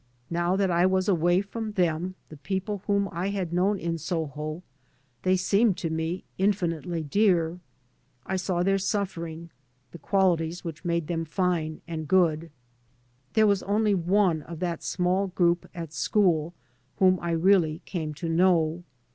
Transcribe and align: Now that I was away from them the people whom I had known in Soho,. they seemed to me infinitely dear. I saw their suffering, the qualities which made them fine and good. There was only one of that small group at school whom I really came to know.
Now 0.31 0.55
that 0.55 0.71
I 0.71 0.87
was 0.87 1.07
away 1.07 1.41
from 1.41 1.73
them 1.73 2.15
the 2.29 2.37
people 2.37 2.81
whom 2.87 3.07
I 3.11 3.29
had 3.29 3.53
known 3.53 3.77
in 3.77 3.99
Soho,. 3.99 4.63
they 5.21 5.37
seemed 5.37 5.77
to 5.77 5.91
me 5.91 6.23
infinitely 6.39 7.03
dear. 7.03 7.59
I 8.25 8.35
saw 8.37 8.63
their 8.63 8.79
suffering, 8.79 9.51
the 9.91 9.99
qualities 9.99 10.63
which 10.63 10.83
made 10.83 11.05
them 11.05 11.23
fine 11.23 11.81
and 11.87 12.07
good. 12.07 12.49
There 13.33 13.45
was 13.45 13.61
only 13.61 13.93
one 13.93 14.41
of 14.41 14.57
that 14.59 14.81
small 14.81 15.27
group 15.27 15.69
at 15.75 15.93
school 15.93 16.55
whom 16.97 17.19
I 17.21 17.29
really 17.29 17.83
came 17.85 18.15
to 18.15 18.27
know. 18.27 18.83